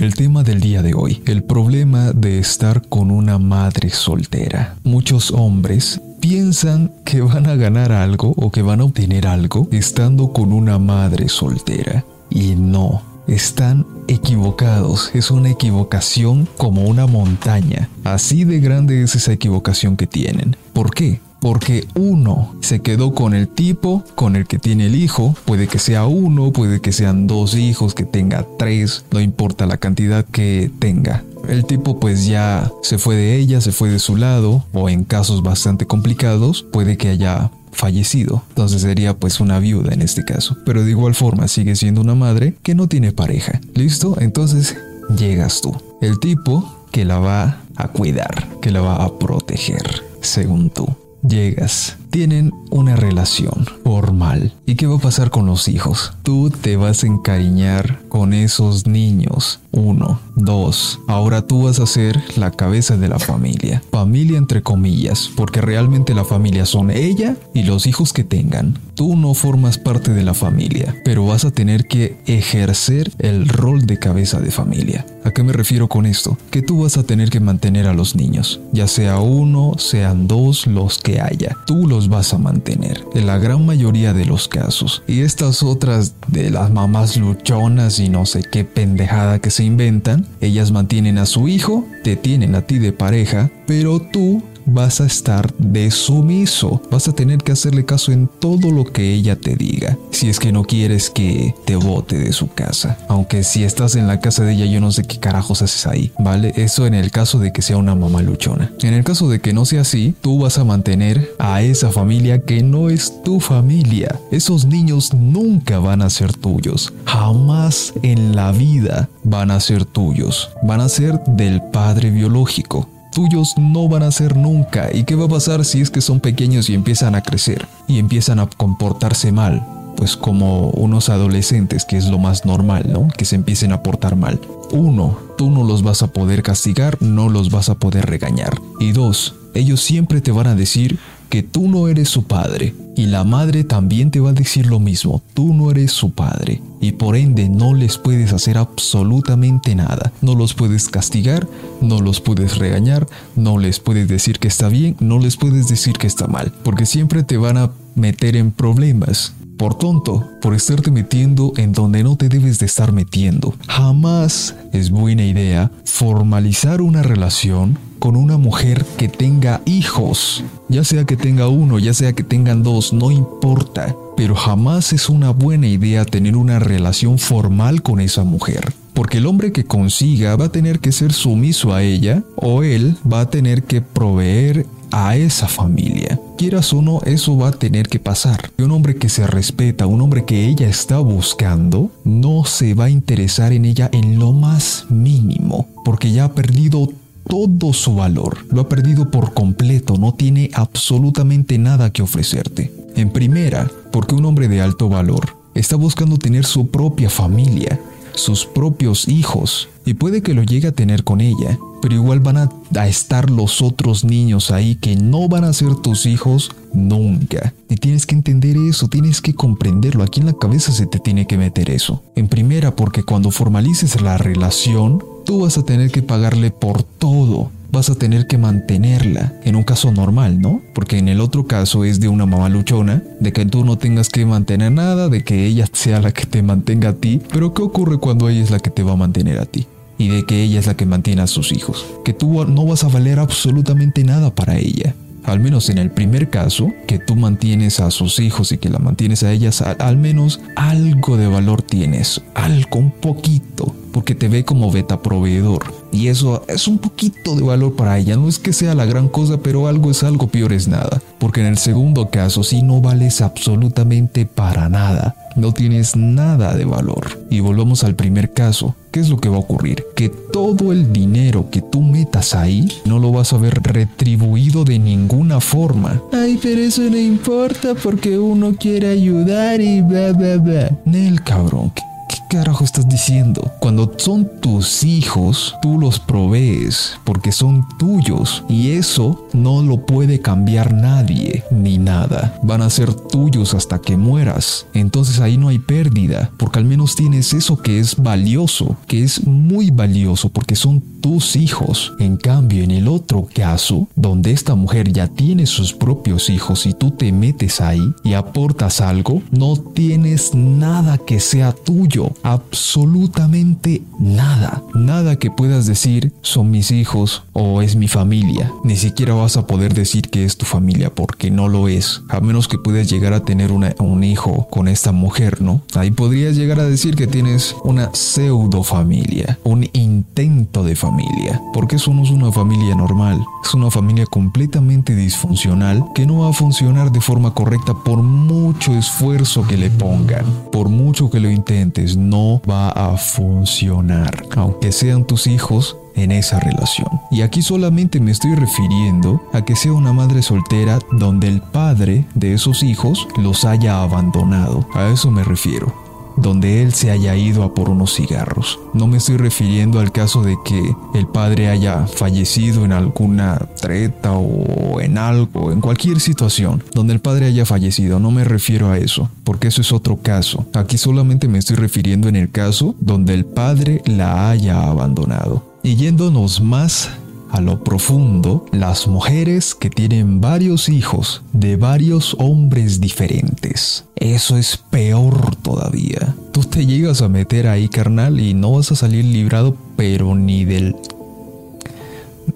El 0.00 0.14
tema 0.14 0.42
del 0.42 0.60
día 0.60 0.80
de 0.80 0.94
hoy, 0.94 1.22
el 1.26 1.42
problema 1.42 2.12
de 2.12 2.38
estar 2.38 2.88
con 2.88 3.10
una 3.10 3.38
madre 3.38 3.90
soltera. 3.90 4.76
Muchos 4.82 5.30
hombres 5.30 6.00
piensan 6.20 6.90
que 7.04 7.20
van 7.20 7.46
a 7.46 7.54
ganar 7.54 7.92
algo 7.92 8.32
o 8.38 8.50
que 8.50 8.62
van 8.62 8.80
a 8.80 8.84
obtener 8.84 9.26
algo 9.26 9.68
estando 9.72 10.32
con 10.32 10.54
una 10.54 10.78
madre 10.78 11.28
soltera. 11.28 12.06
Y 12.30 12.54
no, 12.54 13.02
están 13.26 13.86
equivocados. 14.08 15.10
Es 15.12 15.30
una 15.30 15.50
equivocación 15.50 16.48
como 16.56 16.84
una 16.84 17.06
montaña. 17.06 17.90
Así 18.02 18.44
de 18.44 18.58
grande 18.58 19.02
es 19.02 19.14
esa 19.14 19.34
equivocación 19.34 19.98
que 19.98 20.06
tienen. 20.06 20.56
¿Por 20.72 20.94
qué? 20.94 21.20
Porque 21.40 21.86
uno 21.94 22.54
se 22.60 22.80
quedó 22.80 23.14
con 23.14 23.34
el 23.34 23.48
tipo 23.48 24.04
con 24.14 24.36
el 24.36 24.46
que 24.46 24.58
tiene 24.58 24.86
el 24.86 24.94
hijo, 24.94 25.34
puede 25.44 25.66
que 25.66 25.78
sea 25.78 26.06
uno, 26.06 26.52
puede 26.52 26.80
que 26.80 26.92
sean 26.92 27.26
dos 27.26 27.54
hijos, 27.54 27.94
que 27.94 28.04
tenga 28.04 28.46
tres, 28.58 29.04
no 29.10 29.20
importa 29.20 29.66
la 29.66 29.78
cantidad 29.78 30.24
que 30.24 30.70
tenga. 30.78 31.24
El 31.48 31.64
tipo 31.64 31.98
pues 31.98 32.26
ya 32.26 32.70
se 32.82 32.98
fue 32.98 33.16
de 33.16 33.36
ella, 33.36 33.60
se 33.60 33.72
fue 33.72 33.90
de 33.90 33.98
su 33.98 34.16
lado, 34.16 34.64
o 34.72 34.88
en 34.88 35.04
casos 35.04 35.42
bastante 35.42 35.86
complicados, 35.86 36.62
puede 36.62 36.96
que 36.96 37.08
haya 37.08 37.50
fallecido. 37.72 38.42
Entonces 38.50 38.82
sería 38.82 39.16
pues 39.16 39.40
una 39.40 39.58
viuda 39.58 39.92
en 39.92 40.02
este 40.02 40.24
caso. 40.24 40.56
Pero 40.66 40.84
de 40.84 40.90
igual 40.90 41.14
forma 41.14 41.48
sigue 41.48 41.76
siendo 41.76 42.02
una 42.02 42.14
madre 42.14 42.54
que 42.62 42.74
no 42.74 42.88
tiene 42.88 43.12
pareja. 43.12 43.60
¿Listo? 43.74 44.16
Entonces 44.20 44.76
llegas 45.16 45.60
tú. 45.60 45.74
El 46.02 46.18
tipo 46.20 46.86
que 46.92 47.04
la 47.04 47.18
va 47.18 47.62
a 47.76 47.88
cuidar, 47.88 48.48
que 48.60 48.70
la 48.70 48.80
va 48.80 48.96
a 48.96 49.18
proteger, 49.18 50.02
según 50.20 50.70
tú. 50.70 50.86
Llegas, 51.22 51.96
tienen 52.10 52.52
una 52.70 52.96
relación 52.96 53.66
formal. 53.84 54.52
¿Y 54.66 54.74
qué 54.74 54.86
va 54.86 54.96
a 54.96 55.00
pasar 55.00 55.30
con 55.30 55.46
los 55.46 55.68
hijos? 55.68 56.12
Tú 56.22 56.50
te 56.50 56.76
vas 56.76 57.02
a 57.02 57.06
encariñar 57.06 58.00
con 58.08 58.32
esos 58.32 58.86
niños. 58.86 59.60
Uno, 59.72 60.20
dos. 60.34 61.00
Ahora 61.08 61.46
tú 61.46 61.64
vas 61.64 61.78
a 61.78 61.86
ser 61.86 62.20
la 62.36 62.50
cabeza 62.50 62.96
de 62.96 63.08
la 63.08 63.18
familia. 63.18 63.82
Familia 63.90 64.38
entre 64.38 64.62
comillas, 64.62 65.30
porque 65.36 65.60
realmente 65.60 66.14
la 66.14 66.24
familia 66.24 66.66
son 66.66 66.90
ella 66.90 67.36
y 67.54 67.62
los 67.62 67.86
hijos 67.86 68.12
que 68.12 68.24
tengan. 68.24 68.78
Tú 68.94 69.16
no 69.16 69.34
formas 69.34 69.78
parte 69.78 70.12
de 70.12 70.24
la 70.24 70.34
familia, 70.34 70.94
pero 71.04 71.24
vas 71.24 71.44
a 71.44 71.50
tener 71.50 71.86
que 71.86 72.18
ejercer 72.26 73.10
el 73.18 73.48
rol 73.48 73.86
de 73.86 73.98
cabeza 73.98 74.40
de 74.40 74.50
familia. 74.50 75.06
¿A 75.24 75.30
qué 75.30 75.42
me 75.42 75.52
refiero 75.52 75.88
con 75.88 76.06
esto? 76.06 76.36
Que 76.50 76.62
tú 76.62 76.82
vas 76.82 76.96
a 76.96 77.02
tener 77.02 77.30
que 77.30 77.40
mantener 77.40 77.86
a 77.86 77.94
los 77.94 78.16
niños, 78.16 78.60
ya 78.72 78.86
sea 78.88 79.18
uno, 79.18 79.74
sean 79.78 80.26
dos, 80.26 80.66
los 80.66 80.98
que 80.98 81.20
haya. 81.20 81.56
Tú 81.66 81.86
los 81.86 81.99
vas 82.08 82.32
a 82.34 82.38
mantener, 82.38 83.04
en 83.14 83.26
la 83.26 83.38
gran 83.38 83.64
mayoría 83.66 84.12
de 84.12 84.24
los 84.24 84.48
casos. 84.48 85.02
Y 85.06 85.20
estas 85.20 85.62
otras 85.62 86.14
de 86.28 86.50
las 86.50 86.70
mamás 86.70 87.16
luchonas 87.16 87.98
y 87.98 88.08
no 88.08 88.26
sé 88.26 88.42
qué 88.42 88.64
pendejada 88.64 89.38
que 89.38 89.50
se 89.50 89.64
inventan, 89.64 90.26
ellas 90.40 90.70
mantienen 90.72 91.18
a 91.18 91.26
su 91.26 91.48
hijo, 91.48 91.84
te 92.02 92.16
tienen 92.16 92.54
a 92.54 92.62
ti 92.62 92.78
de 92.78 92.92
pareja, 92.92 93.50
pero 93.66 94.00
tú 94.00 94.42
vas 94.72 95.00
a 95.00 95.06
estar 95.06 95.52
de 95.58 95.90
sumiso. 95.90 96.82
Vas 96.90 97.08
a 97.08 97.12
tener 97.12 97.38
que 97.38 97.52
hacerle 97.52 97.84
caso 97.84 98.12
en 98.12 98.28
todo 98.28 98.70
lo 98.70 98.84
que 98.84 99.12
ella 99.12 99.36
te 99.36 99.56
diga. 99.56 99.96
Si 100.10 100.28
es 100.28 100.38
que 100.38 100.52
no 100.52 100.64
quieres 100.64 101.10
que 101.10 101.54
te 101.64 101.76
bote 101.76 102.18
de 102.18 102.32
su 102.32 102.48
casa. 102.48 102.98
Aunque 103.08 103.42
si 103.42 103.64
estás 103.64 103.96
en 103.96 104.06
la 104.06 104.20
casa 104.20 104.44
de 104.44 104.52
ella, 104.54 104.66
yo 104.66 104.80
no 104.80 104.92
sé 104.92 105.04
qué 105.04 105.18
carajos 105.18 105.62
haces 105.62 105.86
ahí, 105.86 106.12
¿vale? 106.18 106.52
Eso 106.56 106.86
en 106.86 106.94
el 106.94 107.10
caso 107.10 107.38
de 107.38 107.52
que 107.52 107.62
sea 107.62 107.76
una 107.76 107.94
mamá 107.94 108.22
luchona. 108.22 108.72
En 108.82 108.94
el 108.94 109.04
caso 109.04 109.28
de 109.28 109.40
que 109.40 109.52
no 109.52 109.64
sea 109.64 109.82
así, 109.82 110.14
tú 110.20 110.40
vas 110.40 110.58
a 110.58 110.64
mantener 110.64 111.34
a 111.38 111.62
esa 111.62 111.90
familia 111.90 112.42
que 112.42 112.62
no 112.62 112.90
es 112.90 113.22
tu 113.22 113.40
familia. 113.40 114.18
Esos 114.30 114.66
niños 114.66 115.12
nunca 115.14 115.78
van 115.78 116.02
a 116.02 116.10
ser 116.10 116.32
tuyos. 116.32 116.92
Jamás 117.06 117.92
en 118.02 118.36
la 118.36 118.52
vida 118.52 119.08
van 119.24 119.50
a 119.50 119.60
ser 119.60 119.84
tuyos. 119.84 120.50
Van 120.62 120.80
a 120.80 120.88
ser 120.88 121.20
del 121.24 121.62
padre 121.72 122.10
biológico 122.10 122.88
tuyos 123.10 123.54
no 123.58 123.88
van 123.88 124.02
a 124.02 124.10
ser 124.10 124.36
nunca. 124.36 124.88
¿Y 124.92 125.04
qué 125.04 125.14
va 125.14 125.26
a 125.26 125.28
pasar 125.28 125.64
si 125.64 125.80
es 125.80 125.90
que 125.90 126.00
son 126.00 126.20
pequeños 126.20 126.70
y 126.70 126.74
empiezan 126.74 127.14
a 127.14 127.22
crecer 127.22 127.66
y 127.88 127.98
empiezan 127.98 128.38
a 128.38 128.46
comportarse 128.46 129.32
mal? 129.32 129.64
Pues 129.96 130.16
como 130.16 130.70
unos 130.70 131.08
adolescentes, 131.08 131.84
que 131.84 131.96
es 131.96 132.06
lo 132.06 132.18
más 132.18 132.46
normal, 132.46 132.86
¿no? 132.90 133.08
Que 133.08 133.24
se 133.24 133.36
empiecen 133.36 133.72
a 133.72 133.82
portar 133.82 134.16
mal. 134.16 134.40
Uno, 134.72 135.18
tú 135.36 135.50
no 135.50 135.64
los 135.64 135.82
vas 135.82 136.02
a 136.02 136.06
poder 136.06 136.42
castigar, 136.42 136.96
no 137.02 137.28
los 137.28 137.50
vas 137.50 137.68
a 137.68 137.74
poder 137.74 138.06
regañar. 138.06 138.54
Y 138.78 138.92
dos, 138.92 139.34
ellos 139.54 139.80
siempre 139.80 140.20
te 140.20 140.32
van 140.32 140.46
a 140.46 140.54
decir 140.54 140.98
que 141.30 141.42
tú 141.42 141.68
no 141.68 141.88
eres 141.88 142.08
su 142.08 142.24
padre. 142.24 142.74
Y 142.96 143.06
la 143.06 143.24
madre 143.24 143.64
también 143.64 144.10
te 144.10 144.20
va 144.20 144.30
a 144.30 144.34
decir 144.34 144.66
lo 144.66 144.80
mismo, 144.80 145.22
tú 145.32 145.54
no 145.54 145.70
eres 145.70 145.92
su 145.92 146.10
padre. 146.10 146.60
Y 146.80 146.92
por 146.92 147.16
ende 147.16 147.48
no 147.48 147.72
les 147.72 147.96
puedes 147.96 148.32
hacer 148.32 148.58
absolutamente 148.58 149.74
nada. 149.74 150.12
No 150.20 150.34
los 150.34 150.52
puedes 150.54 150.88
castigar, 150.88 151.48
no 151.80 152.00
los 152.00 152.20
puedes 152.20 152.58
regañar, 152.58 153.06
no 153.36 153.58
les 153.58 153.80
puedes 153.80 154.08
decir 154.08 154.38
que 154.38 154.48
está 154.48 154.68
bien, 154.68 154.96
no 155.00 155.18
les 155.18 155.36
puedes 155.36 155.68
decir 155.68 155.94
que 155.94 156.08
está 156.08 156.26
mal. 156.26 156.52
Porque 156.62 156.84
siempre 156.84 157.22
te 157.22 157.38
van 157.38 157.56
a 157.56 157.70
meter 157.94 158.36
en 158.36 158.50
problemas 158.50 159.32
por 159.56 159.76
tonto, 159.76 160.26
por 160.40 160.54
estarte 160.54 160.90
metiendo 160.90 161.52
en 161.56 161.72
donde 161.72 162.02
no 162.02 162.16
te 162.16 162.28
debes 162.28 162.58
de 162.58 162.66
estar 162.66 162.92
metiendo. 162.92 163.54
Jamás 163.68 164.56
es 164.72 164.90
buena 164.90 165.22
idea 165.22 165.70
formalizar 165.84 166.80
una 166.80 167.02
relación 167.02 167.78
con 168.00 168.16
una 168.16 168.38
mujer 168.38 168.84
que 168.96 169.08
tenga 169.08 169.60
hijos. 169.66 170.42
Ya 170.68 170.82
sea 170.82 171.04
que 171.04 171.16
tenga 171.16 171.46
uno, 171.46 171.78
ya 171.78 171.94
sea 171.94 172.12
que 172.12 172.24
tengan 172.24 172.64
dos, 172.64 172.92
no 172.92 173.12
importa. 173.12 173.94
Pero 174.16 174.34
jamás 174.34 174.92
es 174.92 175.08
una 175.08 175.30
buena 175.30 175.68
idea 175.68 176.04
tener 176.04 176.36
una 176.36 176.58
relación 176.58 177.18
formal 177.18 177.82
con 177.82 178.00
esa 178.00 178.24
mujer. 178.24 178.72
Porque 178.94 179.18
el 179.18 179.26
hombre 179.26 179.52
que 179.52 179.64
consiga 179.64 180.34
va 180.34 180.46
a 180.46 180.52
tener 180.52 180.80
que 180.80 180.90
ser 180.90 181.12
sumiso 181.12 181.72
a 181.72 181.82
ella 181.82 182.24
o 182.34 182.64
él 182.64 182.96
va 183.10 183.20
a 183.20 183.30
tener 183.30 183.62
que 183.62 183.80
proveer 183.80 184.66
a 184.92 185.16
esa 185.16 185.46
familia. 185.48 186.18
Quieras 186.36 186.72
o 186.72 186.82
no, 186.82 187.00
eso 187.02 187.36
va 187.36 187.48
a 187.48 187.52
tener 187.52 187.88
que 187.88 187.98
pasar. 187.98 188.50
Un 188.58 188.70
hombre 188.72 188.96
que 188.96 189.08
se 189.08 189.26
respeta, 189.26 189.86
un 189.86 190.00
hombre 190.00 190.24
que 190.24 190.46
ella 190.46 190.68
está 190.68 190.98
buscando, 190.98 191.90
no 192.04 192.44
se 192.44 192.74
va 192.74 192.86
a 192.86 192.90
interesar 192.90 193.52
en 193.52 193.64
ella 193.64 193.88
en 193.92 194.18
lo 194.18 194.32
más 194.32 194.86
mínimo, 194.88 195.68
porque 195.84 196.10
ya 196.10 196.24
ha 196.24 196.32
perdido 196.32 196.88
todo 197.26 197.72
su 197.72 197.94
valor, 197.94 198.38
lo 198.50 198.62
ha 198.62 198.68
perdido 198.68 199.10
por 199.10 199.34
completo, 199.34 199.96
no 199.98 200.14
tiene 200.14 200.50
absolutamente 200.54 201.58
nada 201.58 201.92
que 201.92 202.02
ofrecerte. 202.02 202.72
En 202.96 203.10
primera, 203.10 203.70
porque 203.92 204.14
un 204.14 204.24
hombre 204.24 204.48
de 204.48 204.60
alto 204.60 204.88
valor 204.88 205.36
está 205.54 205.76
buscando 205.76 206.18
tener 206.18 206.44
su 206.44 206.68
propia 206.68 207.10
familia, 207.10 207.80
sus 208.14 208.46
propios 208.46 209.08
hijos, 209.08 209.68
y 209.86 209.94
puede 209.94 210.22
que 210.22 210.34
lo 210.34 210.42
llegue 210.42 210.68
a 210.68 210.72
tener 210.72 211.04
con 211.04 211.20
ella, 211.20 211.58
pero 211.80 211.94
igual 211.94 212.20
van 212.20 212.36
a, 212.36 212.48
estar 212.86 213.30
los 213.30 213.62
otros 213.62 214.04
niños 214.04 214.50
ahí 214.50 214.76
que 214.76 214.96
no 214.96 215.28
van 215.28 215.44
a 215.44 215.52
ser 215.52 215.74
tus 215.76 216.06
hijos 216.06 216.50
nunca. 216.72 217.54
Y 217.68 217.76
tienes 217.76 218.06
que 218.06 218.14
entender 218.14 218.56
eso, 218.56 218.88
tienes 218.88 219.20
que 219.20 219.34
comprenderlo, 219.34 220.02
aquí 220.02 220.20
en 220.20 220.26
la 220.26 220.34
cabeza 220.34 220.72
se 220.72 220.86
te 220.86 220.98
tiene 220.98 221.26
que 221.26 221.38
meter 221.38 221.70
eso. 221.70 222.02
En 222.16 222.28
primera, 222.28 222.76
porque 222.76 223.02
cuando 223.02 223.30
formalices 223.30 224.00
la 224.00 224.18
relación, 224.18 225.02
tú 225.24 225.40
vas 225.40 225.58
a 225.58 225.64
tener 225.64 225.90
que 225.90 226.02
pagarle 226.02 226.50
por 226.50 226.82
todo 226.82 227.50
vas 227.72 227.88
a 227.90 227.94
tener 227.94 228.26
que 228.26 228.38
mantenerla 228.38 229.32
en 229.44 229.56
un 229.56 229.62
caso 229.62 229.92
normal, 229.92 230.40
¿no? 230.40 230.60
Porque 230.74 230.98
en 230.98 231.08
el 231.08 231.20
otro 231.20 231.46
caso 231.46 231.84
es 231.84 232.00
de 232.00 232.08
una 232.08 232.26
mamá 232.26 232.48
luchona, 232.48 233.02
de 233.20 233.32
que 233.32 233.46
tú 233.46 233.64
no 233.64 233.78
tengas 233.78 234.08
que 234.08 234.26
mantener 234.26 234.72
nada, 234.72 235.08
de 235.08 235.22
que 235.22 235.46
ella 235.46 235.66
sea 235.72 236.00
la 236.00 236.12
que 236.12 236.26
te 236.26 236.42
mantenga 236.42 236.90
a 236.90 236.94
ti, 236.94 237.20
pero 237.32 237.54
¿qué 237.54 237.62
ocurre 237.62 237.98
cuando 237.98 238.28
ella 238.28 238.42
es 238.42 238.50
la 238.50 238.58
que 238.58 238.70
te 238.70 238.82
va 238.82 238.92
a 238.92 238.96
mantener 238.96 239.38
a 239.38 239.46
ti? 239.46 239.66
Y 239.98 240.08
de 240.08 240.24
que 240.24 240.42
ella 240.42 240.58
es 240.58 240.66
la 240.66 240.76
que 240.76 240.86
mantiene 240.86 241.22
a 241.22 241.26
sus 241.26 241.52
hijos, 241.52 241.86
que 242.04 242.12
tú 242.12 242.44
no 242.46 242.66
vas 242.66 242.84
a 242.84 242.88
valer 242.88 243.18
absolutamente 243.18 244.02
nada 244.02 244.34
para 244.34 244.58
ella. 244.58 244.94
Al 245.24 245.40
menos 245.40 245.68
en 245.68 245.76
el 245.76 245.90
primer 245.90 246.30
caso, 246.30 246.72
que 246.86 246.98
tú 246.98 247.14
mantienes 247.14 247.80
a 247.80 247.90
sus 247.90 248.18
hijos 248.18 248.52
y 248.52 248.58
que 248.58 248.70
la 248.70 248.78
mantienes 248.78 249.22
a 249.22 249.30
ellas, 249.30 249.60
al, 249.60 249.98
menos 249.98 250.40
algo 250.56 251.18
de 251.18 251.26
valor 251.26 251.60
tienes, 251.60 252.22
algo, 252.34 252.78
un 252.78 252.90
poquito, 252.90 253.74
porque 253.92 254.14
te 254.14 254.28
ve 254.28 254.44
como 254.44 254.70
beta 254.70 255.00
proveedor. 255.00 255.72
Y 255.92 256.08
eso 256.08 256.42
es 256.48 256.68
un 256.68 256.78
poquito 256.78 257.34
de 257.34 257.42
valor 257.42 257.74
para 257.74 257.98
ella. 257.98 258.16
No 258.16 258.28
es 258.28 258.38
que 258.38 258.52
sea 258.52 258.74
la 258.74 258.86
gran 258.86 259.08
cosa, 259.08 259.38
pero 259.38 259.66
algo 259.66 259.90
es 259.90 260.02
algo, 260.02 260.28
peor 260.28 260.52
es 260.52 260.68
nada. 260.68 261.02
Porque 261.18 261.40
en 261.40 261.46
el 261.46 261.58
segundo 261.58 262.10
caso, 262.10 262.42
si 262.42 262.62
no 262.62 262.80
vales 262.80 263.20
absolutamente 263.20 264.26
para 264.26 264.68
nada, 264.68 265.16
no 265.36 265.52
tienes 265.52 265.96
nada 265.96 266.54
de 266.54 266.64
valor. 266.64 267.20
Y 267.30 267.40
volvamos 267.40 267.84
al 267.84 267.94
primer 267.94 268.32
caso. 268.32 268.74
¿Qué 268.90 269.00
es 269.00 269.08
lo 269.08 269.18
que 269.18 269.28
va 269.28 269.36
a 269.36 269.40
ocurrir? 269.40 269.84
Que 269.94 270.08
todo 270.08 270.72
el 270.72 270.92
dinero 270.92 271.48
que 271.50 271.62
tú 271.62 271.80
metas 271.80 272.34
ahí 272.34 272.68
no 272.84 272.98
lo 272.98 273.12
vas 273.12 273.32
a 273.32 273.38
ver 273.38 273.60
retribuido 273.62 274.64
de 274.64 274.78
ninguna 274.78 275.40
forma. 275.40 276.02
Ay, 276.12 276.38
pero 276.42 276.60
eso 276.60 276.82
no 276.82 276.96
importa 276.96 277.74
porque 277.74 278.18
uno 278.18 278.54
quiere 278.58 278.88
ayudar 278.88 279.60
y 279.60 279.80
bla, 279.80 280.12
bla, 280.12 280.36
bla. 280.38 280.70
Nel, 280.84 281.22
cabrón, 281.22 281.70
¿qué 281.70 281.82
carajo 282.30 282.62
estás 282.62 282.88
diciendo? 282.88 283.50
Cuando 283.58 283.92
son 283.96 284.40
tus 284.40 284.84
hijos, 284.84 285.56
tú 285.60 285.80
los 285.80 285.98
provees 285.98 286.96
porque 287.02 287.32
son 287.32 287.66
tuyos 287.76 288.44
y 288.48 288.70
eso 288.70 289.26
no 289.32 289.62
lo 289.62 289.84
puede 289.84 290.20
cambiar 290.20 290.72
nadie 290.72 291.42
ni 291.50 291.76
nada. 291.78 292.38
Van 292.44 292.62
a 292.62 292.70
ser 292.70 292.94
tuyos 292.94 293.52
hasta 293.54 293.80
que 293.80 293.96
mueras. 293.96 294.66
Entonces 294.74 295.18
ahí 295.18 295.38
no 295.38 295.48
hay 295.48 295.58
pérdida 295.58 296.30
porque 296.36 296.60
al 296.60 296.66
menos 296.66 296.94
tienes 296.94 297.34
eso 297.34 297.60
que 297.60 297.80
es 297.80 297.96
valioso, 297.96 298.76
que 298.86 299.02
es 299.02 299.26
muy 299.26 299.72
valioso 299.72 300.28
porque 300.28 300.54
son 300.54 300.80
tus 301.00 301.34
hijos. 301.34 301.94
En 301.98 302.16
cambio, 302.16 302.62
en 302.62 302.70
el 302.70 302.86
otro 302.86 303.26
caso, 303.34 303.88
donde 303.96 304.30
esta 304.30 304.54
mujer 304.54 304.92
ya 304.92 305.08
tiene 305.08 305.46
sus 305.46 305.72
propios 305.72 306.30
hijos 306.30 306.64
y 306.66 306.74
tú 306.74 306.92
te 306.92 307.10
metes 307.10 307.60
ahí 307.60 307.92
y 308.04 308.12
aportas 308.12 308.80
algo, 308.80 309.20
no 309.32 309.56
tienes 309.56 310.32
nada 310.32 310.96
que 310.96 311.18
sea 311.18 311.52
tuyo, 311.52 312.12
absolutamente 312.22 313.82
nada. 313.98 314.62
Nada 314.74 315.16
que 315.16 315.30
puedas 315.30 315.66
decir 315.66 316.12
son 316.22 316.50
mis 316.50 316.70
hijos 316.70 317.22
o 317.32 317.62
es 317.62 317.76
mi 317.76 317.88
familia. 317.88 318.52
Ni 318.64 318.76
siquiera 318.76 319.14
vas 319.14 319.36
a 319.36 319.46
poder 319.46 319.74
decir 319.74 320.10
que 320.10 320.24
es 320.24 320.36
tu 320.36 320.46
familia 320.46 320.94
porque 320.94 321.30
no 321.30 321.48
lo 321.48 321.68
es, 321.68 322.02
a 322.08 322.20
menos 322.20 322.48
que 322.48 322.58
puedas 322.58 322.88
llegar 322.88 323.12
a 323.12 323.24
tener 323.24 323.52
un 323.52 324.04
hijo 324.04 324.48
con 324.50 324.68
esta 324.68 324.92
mujer, 324.92 325.42
¿no? 325.42 325.62
Ahí 325.74 325.90
podrías 325.90 326.36
llegar 326.36 326.60
a 326.60 326.64
decir 326.64 326.94
que 326.94 327.06
tienes 327.06 327.56
una 327.64 327.90
pseudo 327.92 328.62
familia, 328.62 329.38
un 329.44 329.68
intento 329.72 330.62
de 330.62 330.76
familia, 330.76 331.40
porque 331.52 331.76
eso 331.76 331.92
no 331.92 332.04
es 332.04 332.10
una 332.10 332.32
familia 332.32 332.74
normal, 332.74 333.22
es 333.44 333.54
una 333.54 333.70
familia 333.70 334.06
completamente 334.06 334.94
disfuncional 334.94 335.84
que 335.94 336.06
no 336.06 336.20
va 336.20 336.30
a 336.30 336.32
funcionar 336.32 336.92
de 336.92 337.00
forma 337.00 337.34
correcta 337.34 337.74
por 337.74 338.02
mucho 338.02 338.72
esfuerzo 338.72 339.46
que 339.46 339.56
le 339.56 339.70
pongan, 339.70 340.24
por 340.52 340.68
mucho 340.68 341.10
que 341.10 341.20
lo 341.20 341.30
intentes, 341.30 341.96
no 342.10 342.42
va 342.48 342.70
a 342.70 342.96
funcionar, 342.96 344.24
aunque 344.36 344.72
sean 344.72 345.04
tus 345.04 345.26
hijos 345.26 345.76
en 345.94 346.12
esa 346.12 346.40
relación. 346.40 346.88
Y 347.10 347.22
aquí 347.22 347.42
solamente 347.42 348.00
me 348.00 348.10
estoy 348.10 348.34
refiriendo 348.34 349.22
a 349.32 349.44
que 349.44 349.56
sea 349.56 349.72
una 349.72 349.92
madre 349.92 350.22
soltera 350.22 350.78
donde 350.92 351.28
el 351.28 351.40
padre 351.40 352.04
de 352.14 352.34
esos 352.34 352.62
hijos 352.62 353.06
los 353.16 353.44
haya 353.44 353.82
abandonado. 353.82 354.66
A 354.74 354.88
eso 354.88 355.10
me 355.10 355.24
refiero 355.24 355.79
donde 356.20 356.62
él 356.62 356.72
se 356.72 356.90
haya 356.90 357.16
ido 357.16 357.42
a 357.42 357.54
por 357.54 357.68
unos 357.68 357.94
cigarros. 357.94 358.58
No 358.74 358.86
me 358.86 358.98
estoy 358.98 359.16
refiriendo 359.16 359.80
al 359.80 359.92
caso 359.92 360.22
de 360.22 360.36
que 360.44 360.60
el 360.94 361.06
padre 361.06 361.48
haya 361.48 361.86
fallecido 361.86 362.64
en 362.64 362.72
alguna 362.72 363.38
treta 363.60 364.12
o 364.12 364.80
en 364.80 364.98
algo, 364.98 365.52
en 365.52 365.60
cualquier 365.60 366.00
situación 366.00 366.62
donde 366.74 366.92
el 366.92 367.00
padre 367.00 367.26
haya 367.26 367.46
fallecido. 367.46 367.98
No 368.00 368.10
me 368.10 368.24
refiero 368.24 368.70
a 368.70 368.78
eso, 368.78 369.10
porque 369.24 369.48
eso 369.48 369.60
es 369.60 369.72
otro 369.72 369.96
caso. 369.96 370.46
Aquí 370.54 370.78
solamente 370.78 371.28
me 371.28 371.38
estoy 371.38 371.56
refiriendo 371.56 372.08
en 372.08 372.16
el 372.16 372.30
caso 372.30 372.74
donde 372.80 373.14
el 373.14 373.24
padre 373.24 373.82
la 373.86 374.30
haya 374.30 374.62
abandonado. 374.62 375.50
Y 375.62 375.76
yéndonos 375.76 376.40
más 376.40 376.90
a 377.30 377.40
lo 377.40 377.62
profundo, 377.62 378.46
las 378.52 378.86
mujeres 378.88 379.54
que 379.54 379.70
tienen 379.70 380.20
varios 380.20 380.68
hijos 380.68 381.22
de 381.32 381.56
varios 381.56 382.16
hombres 382.18 382.80
diferentes. 382.80 383.84
Eso 383.96 384.36
es 384.36 384.56
peor 384.56 385.36
todavía. 385.36 386.14
Tú 386.32 386.42
te 386.42 386.66
llegas 386.66 387.02
a 387.02 387.08
meter 387.08 387.46
ahí, 387.46 387.68
carnal, 387.68 388.20
y 388.20 388.34
no 388.34 388.52
vas 388.52 388.72
a 388.72 388.76
salir 388.76 389.04
librado, 389.04 389.56
pero 389.76 390.14
ni 390.14 390.44
del 390.44 390.74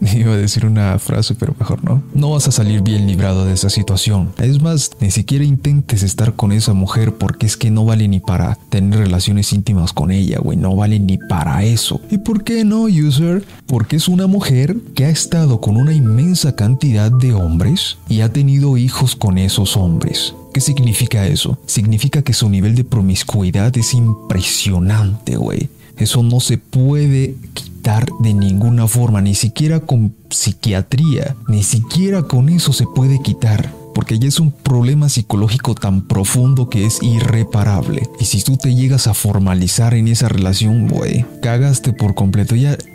Iba 0.14 0.34
a 0.34 0.36
decir 0.36 0.66
una 0.66 0.98
frase, 0.98 1.34
pero 1.34 1.54
mejor 1.58 1.84
no. 1.84 2.02
No 2.14 2.30
vas 2.30 2.48
a 2.48 2.52
salir 2.52 2.82
bien 2.82 3.06
librado 3.06 3.44
de 3.44 3.54
esa 3.54 3.70
situación. 3.70 4.32
Es 4.38 4.60
más, 4.60 4.90
ni 5.00 5.10
siquiera 5.10 5.44
intentes 5.44 6.02
estar 6.02 6.34
con 6.34 6.52
esa 6.52 6.72
mujer 6.72 7.14
porque 7.14 7.46
es 7.46 7.56
que 7.56 7.70
no 7.70 7.84
vale 7.84 8.08
ni 8.08 8.20
para 8.20 8.56
tener 8.68 9.00
relaciones 9.00 9.52
íntimas 9.52 9.92
con 9.92 10.10
ella, 10.10 10.38
güey. 10.38 10.56
No 10.56 10.76
vale 10.76 10.98
ni 10.98 11.18
para 11.18 11.64
eso. 11.64 12.00
¿Y 12.10 12.18
por 12.18 12.44
qué 12.44 12.64
no, 12.64 12.84
user? 12.84 13.44
Porque 13.66 13.96
es 13.96 14.08
una 14.08 14.26
mujer 14.26 14.76
que 14.94 15.06
ha 15.06 15.10
estado 15.10 15.60
con 15.60 15.76
una 15.76 15.92
inmensa 15.92 16.54
cantidad 16.54 17.10
de 17.10 17.32
hombres 17.32 17.98
y 18.08 18.20
ha 18.20 18.32
tenido 18.32 18.76
hijos 18.76 19.16
con 19.16 19.38
esos 19.38 19.76
hombres. 19.76 20.34
¿Qué 20.52 20.60
significa 20.60 21.26
eso? 21.26 21.58
Significa 21.66 22.22
que 22.22 22.32
su 22.32 22.48
nivel 22.48 22.76
de 22.76 22.84
promiscuidad 22.84 23.76
es 23.76 23.92
impresionante, 23.92 25.36
güey. 25.36 25.68
Eso 25.96 26.22
no 26.22 26.40
se 26.40 26.58
puede 26.58 27.36
quitar 27.54 28.06
de 28.20 28.34
ninguna 28.34 28.88
forma, 28.88 29.20
ni 29.20 29.34
siquiera 29.34 29.80
con 29.80 30.14
psiquiatría, 30.30 31.36
ni 31.48 31.62
siquiera 31.62 32.22
con 32.22 32.48
eso 32.48 32.72
se 32.72 32.84
puede 32.86 33.20
quitar. 33.22 33.72
Porque 33.94 34.18
ya 34.18 34.26
es 34.26 34.40
un 34.40 34.50
problema 34.50 35.08
psicológico 35.08 35.76
tan 35.76 36.02
profundo 36.02 36.68
que 36.68 36.84
es 36.84 37.00
irreparable. 37.00 38.02
Y 38.18 38.24
si 38.24 38.42
tú 38.42 38.56
te 38.56 38.74
llegas 38.74 39.06
a 39.06 39.14
formalizar 39.14 39.94
en 39.94 40.08
esa 40.08 40.28
relación, 40.28 40.88
güey, 40.88 41.24
cagaste 41.40 41.92
por 41.92 42.14
completo. 42.14 42.56
Ya. 42.56 42.76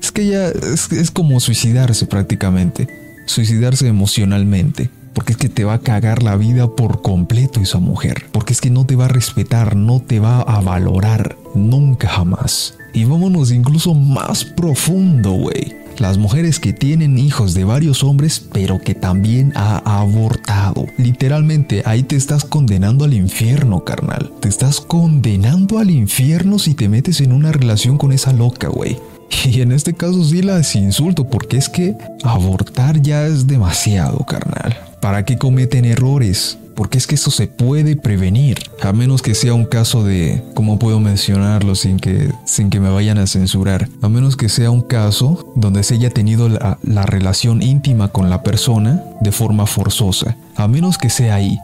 Es 0.00 0.12
que 0.12 0.26
ya 0.26 0.48
es, 0.48 0.90
es 0.92 1.10
como 1.10 1.38
suicidarse 1.40 2.06
prácticamente. 2.06 2.88
Suicidarse 3.26 3.86
emocionalmente. 3.86 4.88
Porque 5.14 5.32
es 5.32 5.38
que 5.38 5.48
te 5.48 5.64
va 5.64 5.74
a 5.74 5.80
cagar 5.80 6.22
la 6.22 6.36
vida 6.36 6.74
por 6.74 7.02
completo 7.02 7.60
esa 7.60 7.78
mujer. 7.78 8.26
Porque 8.32 8.52
es 8.52 8.60
que 8.60 8.70
no 8.70 8.86
te 8.86 8.96
va 8.96 9.06
a 9.06 9.08
respetar, 9.08 9.76
no 9.76 10.00
te 10.00 10.20
va 10.20 10.40
a 10.40 10.60
valorar. 10.60 11.36
Nunca 11.54 12.08
jamás. 12.08 12.74
Y 12.92 13.04
vámonos 13.04 13.52
incluso 13.52 13.94
más 13.94 14.44
profundo, 14.44 15.32
güey. 15.32 15.80
Las 15.98 16.16
mujeres 16.16 16.58
que 16.60 16.72
tienen 16.72 17.18
hijos 17.18 17.52
de 17.52 17.64
varios 17.64 18.02
hombres, 18.02 18.42
pero 18.52 18.80
que 18.80 18.94
también 18.94 19.52
ha 19.54 20.00
abortado. 20.00 20.86
Literalmente, 20.96 21.82
ahí 21.84 22.02
te 22.02 22.16
estás 22.16 22.44
condenando 22.44 23.04
al 23.04 23.12
infierno, 23.12 23.84
carnal. 23.84 24.32
Te 24.40 24.48
estás 24.48 24.80
condenando 24.80 25.78
al 25.78 25.90
infierno 25.90 26.58
si 26.58 26.74
te 26.74 26.88
metes 26.88 27.20
en 27.20 27.32
una 27.32 27.52
relación 27.52 27.98
con 27.98 28.12
esa 28.12 28.32
loca, 28.32 28.68
güey. 28.68 28.98
Y 29.44 29.60
en 29.60 29.72
este 29.72 29.92
caso 29.94 30.24
sí 30.24 30.42
las 30.42 30.74
insulto 30.74 31.28
porque 31.28 31.56
es 31.56 31.68
que 31.68 31.96
abortar 32.24 33.00
ya 33.00 33.26
es 33.26 33.46
demasiado, 33.46 34.24
carnal. 34.24 34.89
¿Para 35.00 35.24
qué 35.24 35.38
cometen 35.38 35.86
errores? 35.86 36.58
Porque 36.74 36.98
es 36.98 37.06
que 37.06 37.14
eso 37.14 37.30
se 37.30 37.46
puede 37.46 37.96
prevenir, 37.96 38.58
a 38.82 38.92
menos 38.92 39.22
que 39.22 39.34
sea 39.34 39.54
un 39.54 39.64
caso 39.64 40.04
de, 40.04 40.42
¿cómo 40.54 40.78
puedo 40.78 41.00
mencionarlo 41.00 41.74
sin 41.74 41.98
que, 41.98 42.32
sin 42.44 42.70
que 42.70 42.80
me 42.80 42.90
vayan 42.90 43.18
a 43.18 43.26
censurar? 43.26 43.88
A 44.02 44.08
menos 44.08 44.36
que 44.36 44.48
sea 44.48 44.70
un 44.70 44.82
caso 44.82 45.52
donde 45.56 45.82
se 45.82 45.94
haya 45.94 46.10
tenido 46.10 46.48
la, 46.48 46.78
la 46.82 47.04
relación 47.04 47.62
íntima 47.62 48.08
con 48.08 48.30
la 48.30 48.42
persona 48.42 49.02
de 49.20 49.32
forma 49.32 49.66
forzosa. 49.66 50.36
A 50.56 50.68
menos 50.68 50.96
que 50.96 51.10
sea 51.10 51.34
ahí, 51.34 51.58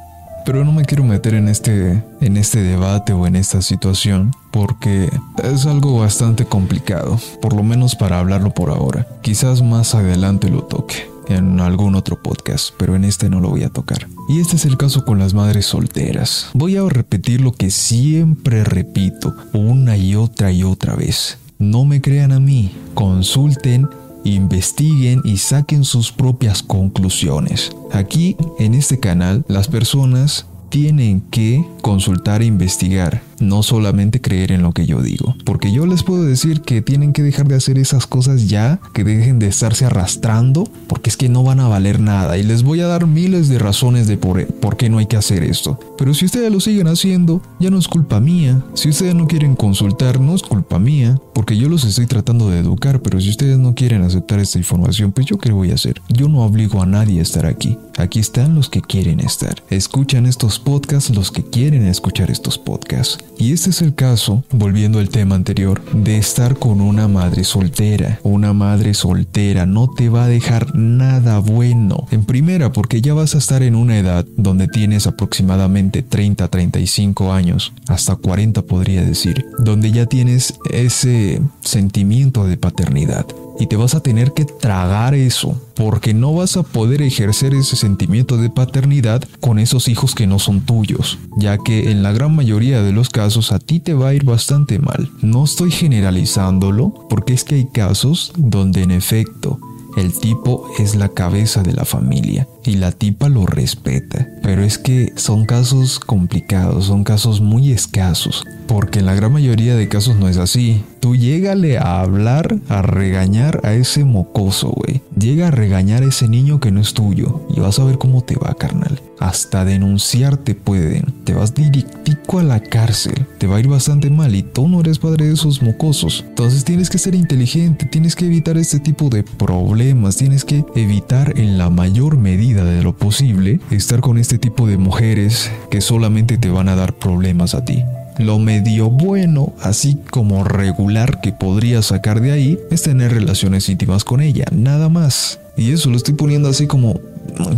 pero 0.44 0.64
no 0.64 0.72
me 0.72 0.84
quiero 0.84 1.04
meter 1.04 1.34
en 1.34 1.48
este, 1.48 2.02
en 2.20 2.36
este 2.36 2.62
debate 2.62 3.12
o 3.12 3.26
en 3.26 3.36
esta 3.36 3.62
situación 3.62 4.32
porque 4.50 5.10
es 5.44 5.66
algo 5.66 5.98
bastante 5.98 6.46
complicado, 6.46 7.18
por 7.42 7.54
lo 7.54 7.62
menos 7.62 7.96
para 7.96 8.18
hablarlo 8.18 8.50
por 8.50 8.70
ahora. 8.70 9.06
Quizás 9.22 9.62
más 9.62 9.94
adelante 9.94 10.48
lo 10.48 10.62
toque 10.62 11.15
en 11.28 11.60
algún 11.60 11.94
otro 11.94 12.22
podcast, 12.22 12.70
pero 12.78 12.94
en 12.96 13.04
este 13.04 13.28
no 13.28 13.40
lo 13.40 13.50
voy 13.50 13.62
a 13.62 13.70
tocar. 13.70 14.08
Y 14.28 14.40
este 14.40 14.56
es 14.56 14.64
el 14.64 14.76
caso 14.76 15.04
con 15.04 15.18
las 15.18 15.34
madres 15.34 15.66
solteras. 15.66 16.50
Voy 16.54 16.76
a 16.76 16.82
repetir 16.88 17.40
lo 17.40 17.52
que 17.52 17.70
siempre 17.70 18.64
repito 18.64 19.34
una 19.52 19.96
y 19.96 20.14
otra 20.14 20.52
y 20.52 20.62
otra 20.62 20.94
vez. 20.94 21.38
No 21.58 21.84
me 21.84 22.00
crean 22.00 22.32
a 22.32 22.40
mí, 22.40 22.72
consulten 22.94 23.88
investiguen 24.26 25.20
y 25.24 25.38
saquen 25.38 25.84
sus 25.84 26.12
propias 26.12 26.62
conclusiones. 26.62 27.70
Aquí, 27.92 28.36
en 28.58 28.74
este 28.74 28.98
canal, 28.98 29.44
las 29.48 29.68
personas 29.68 30.46
tienen 30.68 31.20
que 31.20 31.64
consultar 31.80 32.42
e 32.42 32.46
investigar 32.46 33.22
no 33.40 33.62
solamente 33.62 34.20
creer 34.20 34.52
en 34.52 34.62
lo 34.62 34.72
que 34.72 34.86
yo 34.86 35.02
digo. 35.02 35.34
Porque 35.44 35.72
yo 35.72 35.86
les 35.86 36.02
puedo 36.02 36.24
decir 36.24 36.62
que 36.62 36.82
tienen 36.82 37.12
que 37.12 37.22
dejar 37.22 37.48
de 37.48 37.56
hacer 37.56 37.78
esas 37.78 38.06
cosas 38.06 38.48
ya, 38.48 38.80
que 38.92 39.04
dejen 39.04 39.38
de 39.38 39.48
estarse 39.48 39.84
arrastrando, 39.84 40.64
porque 40.86 41.10
es 41.10 41.16
que 41.16 41.28
no 41.28 41.42
van 41.42 41.60
a 41.60 41.68
valer 41.68 42.00
nada. 42.00 42.38
Y 42.38 42.42
les 42.42 42.62
voy 42.62 42.80
a 42.80 42.86
dar 42.86 43.06
miles 43.06 43.48
de 43.48 43.58
razones 43.58 44.06
de 44.06 44.16
por, 44.16 44.46
por 44.46 44.76
qué 44.76 44.88
no 44.88 44.98
hay 44.98 45.06
que 45.06 45.16
hacer 45.16 45.42
esto. 45.42 45.78
Pero 45.98 46.14
si 46.14 46.24
ustedes 46.26 46.52
lo 46.52 46.60
siguen 46.60 46.88
haciendo, 46.88 47.42
ya 47.58 47.70
no 47.70 47.78
es 47.78 47.88
culpa 47.88 48.20
mía. 48.20 48.62
Si 48.74 48.88
ustedes 48.88 49.14
no 49.14 49.26
quieren 49.26 49.56
consultar, 49.56 50.20
no 50.20 50.34
es 50.34 50.42
culpa 50.42 50.78
mía, 50.78 51.18
porque 51.34 51.56
yo 51.56 51.68
los 51.68 51.84
estoy 51.84 52.06
tratando 52.06 52.50
de 52.50 52.60
educar, 52.60 53.00
pero 53.00 53.20
si 53.20 53.30
ustedes 53.30 53.58
no 53.58 53.74
quieren 53.74 54.02
aceptar 54.02 54.38
esta 54.38 54.58
información, 54.58 55.12
pues 55.12 55.26
yo 55.26 55.38
qué 55.38 55.52
voy 55.52 55.70
a 55.70 55.74
hacer. 55.74 56.00
Yo 56.08 56.28
no 56.28 56.42
obligo 56.42 56.82
a 56.82 56.86
nadie 56.86 57.20
a 57.20 57.22
estar 57.22 57.46
aquí. 57.46 57.78
Aquí 57.98 58.18
están 58.18 58.54
los 58.54 58.68
que 58.68 58.82
quieren 58.82 59.20
estar. 59.20 59.62
Escuchan 59.70 60.26
estos 60.26 60.58
podcasts 60.58 61.14
los 61.14 61.30
que 61.30 61.44
quieren 61.44 61.86
escuchar 61.86 62.30
estos 62.30 62.58
podcasts. 62.58 63.18
Y 63.38 63.52
este 63.52 63.70
es 63.70 63.82
el 63.82 63.94
caso, 63.94 64.44
volviendo 64.50 64.98
al 64.98 65.10
tema 65.10 65.34
anterior, 65.34 65.82
de 65.92 66.16
estar 66.16 66.56
con 66.56 66.80
una 66.80 67.06
madre 67.06 67.44
soltera. 67.44 68.18
Una 68.22 68.52
madre 68.52 68.94
soltera 68.94 69.66
no 69.66 69.90
te 69.90 70.08
va 70.08 70.24
a 70.24 70.28
dejar 70.28 70.74
nada 70.74 71.38
bueno. 71.38 72.06
En 72.10 72.24
primera, 72.24 72.72
porque 72.72 73.02
ya 73.02 73.14
vas 73.14 73.34
a 73.34 73.38
estar 73.38 73.62
en 73.62 73.74
una 73.74 73.98
edad 73.98 74.24
donde 74.36 74.68
tienes 74.68 75.06
aproximadamente 75.06 76.02
30, 76.02 76.48
35 76.48 77.32
años, 77.32 77.72
hasta 77.88 78.16
40 78.16 78.62
podría 78.62 79.04
decir, 79.04 79.44
donde 79.58 79.92
ya 79.92 80.06
tienes 80.06 80.54
ese 80.70 81.42
sentimiento 81.60 82.46
de 82.46 82.56
paternidad 82.56 83.26
y 83.58 83.66
te 83.66 83.76
vas 83.76 83.94
a 83.94 84.00
tener 84.00 84.32
que 84.32 84.44
tragar 84.44 85.14
eso, 85.14 85.60
porque 85.74 86.14
no 86.14 86.34
vas 86.34 86.56
a 86.56 86.62
poder 86.62 87.02
ejercer 87.02 87.54
ese 87.54 87.76
sentimiento 87.76 88.36
de 88.36 88.50
paternidad 88.50 89.22
con 89.40 89.58
esos 89.58 89.88
hijos 89.88 90.14
que 90.14 90.26
no 90.26 90.38
son 90.38 90.60
tuyos, 90.62 91.18
ya 91.36 91.58
que 91.58 91.90
en 91.90 92.02
la 92.02 92.12
gran 92.12 92.34
mayoría 92.34 92.82
de 92.82 92.92
los 92.92 93.10
casos 93.10 93.52
a 93.52 93.58
ti 93.58 93.80
te 93.80 93.94
va 93.94 94.08
a 94.08 94.14
ir 94.14 94.24
bastante 94.24 94.78
mal. 94.78 95.10
No 95.22 95.44
estoy 95.44 95.70
generalizándolo, 95.70 97.06
porque 97.08 97.34
es 97.34 97.44
que 97.44 97.56
hay 97.56 97.66
casos 97.66 98.32
donde 98.36 98.82
en 98.82 98.90
efecto 98.90 99.58
el 99.96 100.12
tipo 100.12 100.68
es 100.78 100.94
la 100.94 101.08
cabeza 101.08 101.62
de 101.62 101.72
la 101.72 101.86
familia 101.86 102.46
y 102.64 102.76
la 102.76 102.92
tipa 102.92 103.28
lo 103.28 103.46
respeta. 103.46 104.28
Pero 104.42 104.62
es 104.62 104.76
que 104.76 105.12
son 105.16 105.46
casos 105.46 105.98
complicados, 105.98 106.86
son 106.86 107.02
casos 107.02 107.40
muy 107.40 107.72
escasos, 107.72 108.44
porque 108.66 108.98
en 108.98 109.06
la 109.06 109.14
gran 109.14 109.32
mayoría 109.32 109.76
de 109.76 109.88
casos 109.88 110.16
no 110.16 110.28
es 110.28 110.36
así. 110.36 110.84
Tú 111.00 111.14
llégale 111.14 111.78
a 111.78 112.00
hablar, 112.00 112.56
a 112.68 112.82
regañar 112.82 113.60
a 113.64 113.74
ese 113.74 114.04
mocoso, 114.04 114.70
güey. 114.70 115.02
Llega 115.18 115.48
a 115.48 115.50
regañar 115.50 116.02
a 116.02 116.06
ese 116.06 116.28
niño 116.28 116.60
que 116.60 116.72
no 116.72 116.80
es 116.80 116.94
tuyo 116.94 117.46
y 117.54 117.60
vas 117.60 117.78
a 117.78 117.84
ver 117.84 117.98
cómo 117.98 118.22
te 118.22 118.36
va, 118.36 118.54
carnal. 118.54 119.00
Hasta 119.20 119.64
denunciarte 119.64 120.54
pueden. 120.54 121.14
Te 121.24 121.32
vas 121.32 121.54
directico 121.54 122.38
a 122.38 122.42
la 122.42 122.60
cárcel. 122.60 123.26
Te 123.38 123.46
va 123.46 123.56
a 123.56 123.60
ir 123.60 123.68
bastante 123.68 124.10
mal 124.10 124.34
y 124.34 124.42
tú 124.42 124.68
no 124.68 124.80
eres 124.80 124.98
padre 124.98 125.26
de 125.26 125.34
esos 125.34 125.62
mocosos. 125.62 126.24
Entonces 126.28 126.64
tienes 126.64 126.90
que 126.90 126.98
ser 126.98 127.14
inteligente, 127.14 127.86
tienes 127.86 128.16
que 128.16 128.26
evitar 128.26 128.56
este 128.56 128.80
tipo 128.80 129.08
de 129.08 129.22
problemas, 129.22 130.16
tienes 130.16 130.44
que 130.44 130.64
evitar 130.74 131.38
en 131.38 131.56
la 131.56 131.70
mayor 131.70 132.16
medida 132.16 132.64
de 132.64 132.82
lo 132.82 132.96
posible 132.96 133.60
estar 133.70 134.00
con 134.00 134.18
este 134.18 134.38
tipo 134.38 134.66
de 134.66 134.76
mujeres 134.76 135.50
que 135.70 135.80
solamente 135.80 136.36
te 136.36 136.50
van 136.50 136.68
a 136.68 136.76
dar 136.76 136.94
problemas 136.94 137.54
a 137.54 137.64
ti. 137.64 137.84
Lo 138.18 138.38
medio 138.38 138.90
bueno, 138.90 139.52
así 139.60 139.98
como 140.10 140.44
regular 140.44 141.20
que 141.20 141.32
podrías 141.32 141.86
sacar 141.86 142.20
de 142.20 142.32
ahí, 142.32 142.58
es 142.70 142.82
tener 142.82 143.12
relaciones 143.12 143.68
íntimas 143.68 144.04
con 144.04 144.20
ella, 144.20 144.44
nada 144.52 144.88
más. 144.88 145.38
Y 145.56 145.72
eso 145.72 145.90
lo 145.90 145.96
estoy 145.96 146.14
poniendo 146.14 146.48
así 146.48 146.66
como 146.66 147.00